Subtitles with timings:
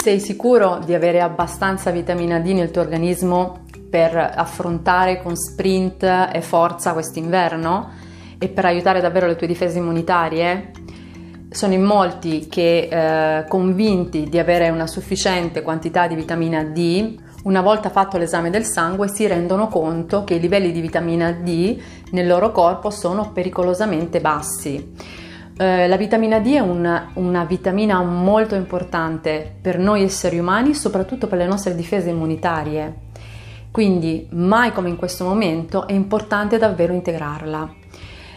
[0.00, 6.40] Sei sicuro di avere abbastanza vitamina D nel tuo organismo per affrontare con sprint e
[6.40, 7.90] forza quest'inverno
[8.38, 10.70] e per aiutare davvero le tue difese immunitarie?
[11.50, 17.60] Sono in molti che, eh, convinti di avere una sufficiente quantità di vitamina D, una
[17.60, 21.76] volta fatto l'esame del sangue si rendono conto che i livelli di vitamina D
[22.12, 25.26] nel loro corpo sono pericolosamente bassi.
[25.60, 31.26] Eh, la vitamina D è una, una, vitamina molto importante per noi esseri umani, soprattutto
[31.26, 32.94] per le nostre difese immunitarie.
[33.72, 37.74] Quindi, mai come in questo momento, è importante davvero integrarla.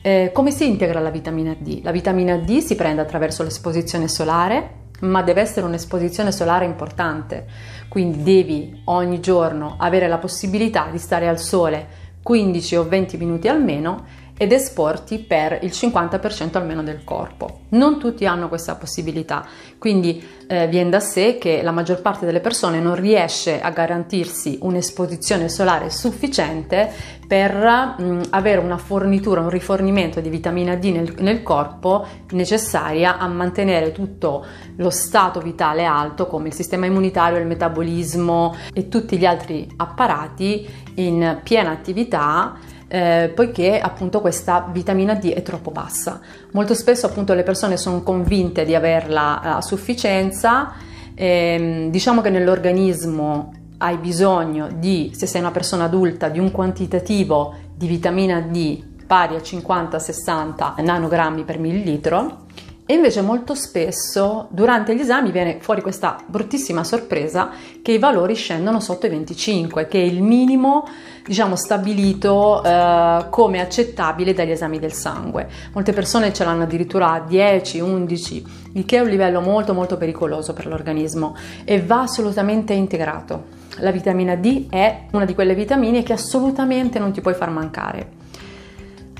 [0.00, 1.82] Eh, come si integra la vitamina D?
[1.82, 4.70] La vitamina D si prende attraverso l'esposizione solare,
[5.00, 7.44] ma deve essere un'esposizione solare importante,
[7.88, 13.48] quindi devi ogni giorno avere la possibilità di stare al sole 15 o 20 minuti
[13.48, 17.60] almeno ed esporti per il 50% almeno del corpo.
[17.68, 19.46] Non tutti hanno questa possibilità,
[19.78, 24.58] quindi eh, viene da sé che la maggior parte delle persone non riesce a garantirsi
[24.60, 26.90] un'esposizione solare sufficiente
[27.24, 33.28] per mh, avere una fornitura, un rifornimento di vitamina D nel, nel corpo necessaria a
[33.28, 39.24] mantenere tutto lo stato vitale alto come il sistema immunitario, il metabolismo e tutti gli
[39.24, 42.58] altri apparati in piena attività
[42.92, 46.20] eh, poiché appunto questa vitamina D è troppo bassa.
[46.50, 50.74] Molto spesso appunto le persone sono convinte di averla a sufficienza,
[51.14, 57.54] ehm, diciamo che nell'organismo hai bisogno di, se sei una persona adulta, di un quantitativo
[57.74, 62.44] di vitamina D pari a 50-60 nanogrammi per millilitro
[62.84, 68.34] e invece molto spesso durante gli esami viene fuori questa bruttissima sorpresa che i valori
[68.34, 70.84] scendono sotto i 25, che è il minimo
[71.24, 75.48] diciamo stabilito eh, come accettabile dagli esami del sangue.
[75.72, 79.96] Molte persone ce l'hanno addirittura a 10, 11, il che è un livello molto molto
[79.96, 83.60] pericoloso per l'organismo e va assolutamente integrato.
[83.76, 88.20] La vitamina D è una di quelle vitamine che assolutamente non ti puoi far mancare.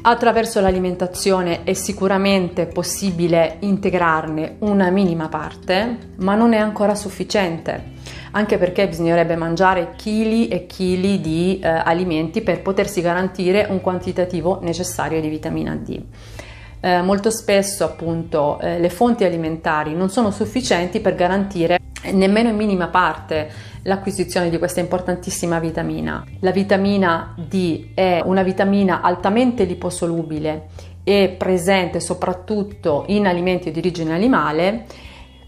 [0.04, 7.92] Attraverso l'alimentazione è sicuramente possibile integrarne una minima parte, ma non è ancora sufficiente,
[8.32, 14.58] anche perché bisognerebbe mangiare chili e chili di eh, alimenti per potersi garantire un quantitativo
[14.62, 16.00] necessario di vitamina D.
[16.80, 21.78] Eh, molto spesso appunto eh, le fonti alimentari non sono sufficienti per garantire
[22.10, 23.50] nemmeno in minima parte
[23.82, 26.24] l'acquisizione di questa importantissima vitamina.
[26.40, 30.68] La vitamina D è una vitamina altamente liposolubile
[31.04, 34.86] e presente soprattutto in alimenti di origine animale.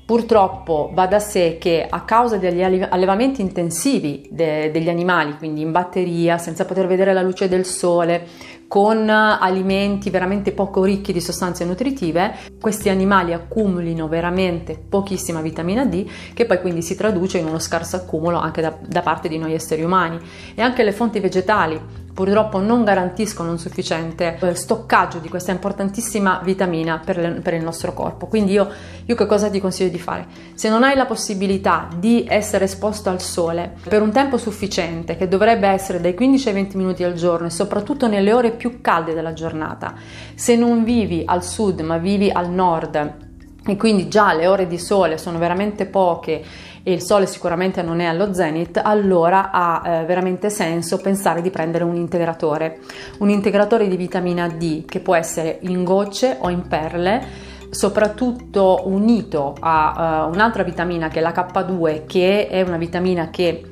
[0.06, 5.72] Purtroppo va da sé che a causa degli allevamenti intensivi de- degli animali, quindi in
[5.72, 8.26] batteria, senza poter vedere la luce del sole,
[8.68, 16.06] con alimenti veramente poco ricchi di sostanze nutritive, questi animali accumulino veramente pochissima vitamina D
[16.34, 19.54] che poi quindi si traduce in uno scarso accumulo anche da, da parte di noi
[19.54, 20.18] esseri umani.
[20.54, 21.80] E anche le fonti vegetali
[22.14, 27.64] purtroppo non garantiscono un sufficiente eh, stoccaggio di questa importantissima vitamina per, le, per, il
[27.64, 28.26] nostro corpo.
[28.26, 28.70] Quindi io,
[29.04, 30.26] io che cosa ti consiglio di fare?
[30.54, 35.26] Se non hai la possibilità di essere esposto al sole per un tempo sufficiente, che
[35.26, 39.12] dovrebbe essere dai 15 ai 20 minuti al giorno e soprattutto nelle ore più calde
[39.12, 39.94] della giornata,
[40.36, 43.23] se non vivi al sud ma vivi al nord
[43.66, 46.42] e quindi già le ore di sole sono veramente poche
[46.82, 51.50] e il sole sicuramente non è allo zenith, allora ha eh, veramente senso pensare di
[51.50, 52.80] prendere un integratore,
[53.18, 59.56] un integratore di vitamina D che può essere in gocce o in perle soprattutto unito
[59.58, 63.64] a uh, un'altra vitamina che è la K2 che è una vitamina che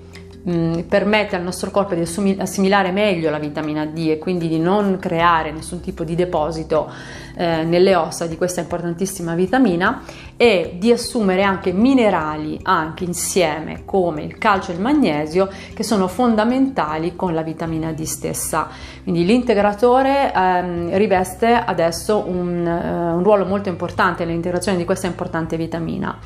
[0.43, 2.03] mh, permette al nostro corpo di
[2.39, 6.91] assimilare meglio la vitamina D e quindi di non creare nessun tipo di deposito
[7.37, 10.03] eh, nelle ossa di questa importantissima vitamina
[10.37, 16.09] e di assumere anche minerali anche insieme come il calcio e il magnesio che sono
[16.09, 18.69] fondamentali con la vitamina D stessa.
[19.03, 25.57] Quindi l'integratore ehm, riveste adesso un, uh, un ruolo molto importante nell'integrazione di questa importante
[25.57, 26.19] vitamina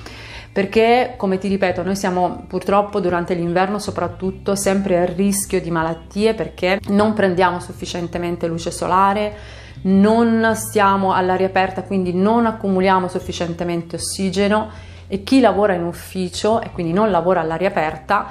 [0.57, 6.33] perché come ti ripeto noi siamo purtroppo durante l'inverno soprattutto sempre a rischio di malattie
[6.33, 9.37] perché non prendiamo sufficientemente luce solare
[9.83, 14.71] non stiamo all'aria aperta quindi non accumuliamo sufficientemente ossigeno
[15.09, 18.27] e chi lavora in ufficio e quindi non lavora all'aria aperta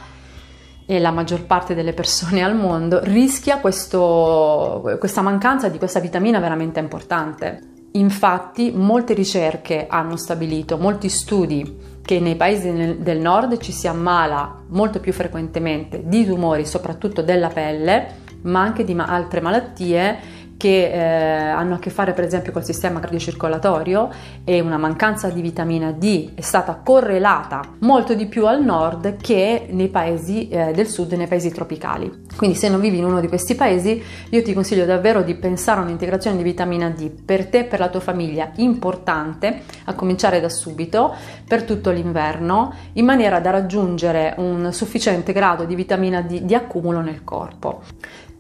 [0.83, 6.39] e la maggior parte delle persone al mondo rischia questo, questa mancanza di questa vitamina
[6.39, 7.75] veramente importante.
[7.95, 14.63] Infatti molte ricerche hanno stabilito, molti studi che nei paesi del nord ci si ammala
[14.68, 20.19] molto più frequentemente di tumori, soprattutto della pelle, ma anche di altre malattie
[20.65, 24.09] che eh, hanno a che fare per esempio col sistema cardiocircolatorio
[24.44, 29.67] e una mancanza di vitamina D è stata correlata molto di più al nord che
[29.69, 32.23] nei paesi eh, del sud e nei paesi tropicali.
[32.35, 35.81] Quindi se non vivi in uno di questi paesi io ti consiglio davvero di pensare
[35.81, 40.39] a un'integrazione di vitamina D per te e per la tua famiglia importante, a cominciare
[40.39, 41.13] da subito,
[41.47, 47.01] per tutto l'inverno, in maniera da raggiungere un sufficiente grado di vitamina D di accumulo
[47.01, 47.83] nel corpo.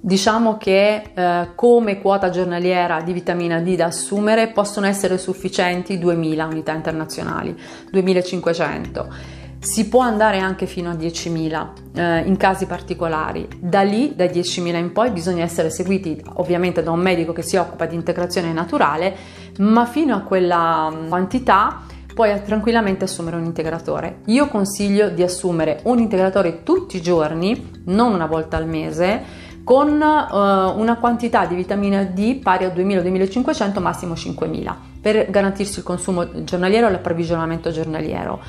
[0.05, 6.45] Diciamo che eh, come quota giornaliera di vitamina D da assumere possono essere sufficienti 2000
[6.45, 7.59] unità internazionali,
[7.89, 9.07] 2500.
[9.57, 13.47] Si può andare anche fino a 10.000 eh, in casi particolari.
[13.57, 17.55] Da lì, dai 10.000 in poi, bisogna essere seguiti ovviamente da un medico che si
[17.55, 19.15] occupa di integrazione naturale,
[19.57, 21.81] ma fino a quella mm, quantità
[22.13, 24.19] puoi tranquillamente assumere un integratore.
[24.25, 29.89] Io consiglio di assumere un integratore tutti i giorni, non una volta al mese con
[29.89, 36.43] uh, una quantità di vitamina D pari a 2000-2500, massimo 5000, per garantirsi il consumo
[36.43, 38.39] giornaliero e l'approvvigionamento giornaliero.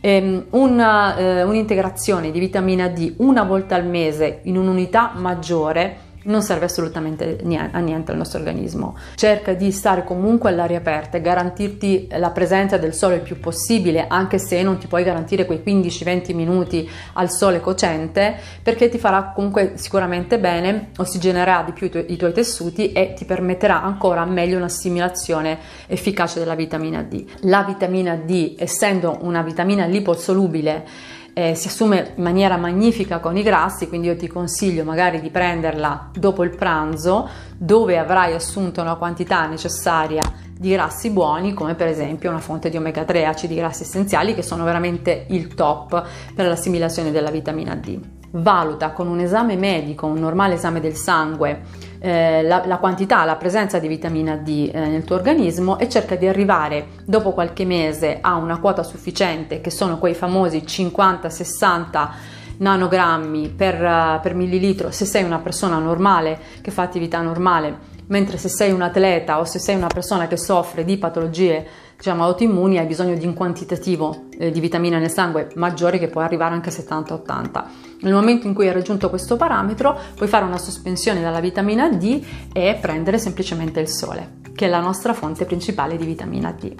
[0.00, 6.42] Um, una, uh, un'integrazione di vitamina D una volta al mese in un'unità maggiore non
[6.42, 8.96] serve assolutamente a niente al nostro organismo.
[9.14, 14.06] Cerca di stare comunque all'aria aperta e garantirti la presenza del sole il più possibile,
[14.08, 19.32] anche se non ti puoi garantire quei 15-20 minuti al sole cocente, perché ti farà
[19.34, 24.24] comunque sicuramente bene, ossigenerà di più i, tu- i tuoi tessuti e ti permetterà ancora
[24.24, 27.24] meglio un'assimilazione efficace della vitamina D.
[27.40, 30.84] La vitamina D, essendo una vitamina liposolubile,
[31.34, 35.30] eh, si assume in maniera magnifica con i grassi, quindi io ti consiglio magari di
[35.30, 40.22] prenderla dopo il pranzo, dove avrai assunto una quantità necessaria
[40.58, 44.42] di grassi buoni, come per esempio una fonte di omega 3 acidi grassi essenziali, che
[44.42, 48.11] sono veramente il top per l'assimilazione della vitamina D.
[48.34, 51.60] Valuta con un esame medico, un normale esame del sangue,
[51.98, 56.16] eh, la, la, quantità, la presenza di vitamina D eh, nel tuo organismo e cerca
[56.16, 62.08] di arrivare dopo qualche mese a una quota sufficiente che sono quei famosi 50-60
[62.56, 68.36] nanogrammi per, uh, per millilitro se sei una persona normale che fa attività normale mentre
[68.36, 71.66] se sei un atleta o se sei una persona che soffre di patologie
[72.02, 76.20] diciamo autoimmuni hai bisogno di un quantitativo eh, di vitamina nel sangue maggiore che può
[76.20, 77.64] arrivare anche a 70-80.
[78.00, 82.20] Nel momento in cui hai raggiunto questo parametro puoi fare una sospensione dalla vitamina D
[82.52, 86.74] e prendere semplicemente il sole, che è la nostra fonte principale di vitamina D.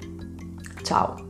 [0.81, 1.22] Ciao!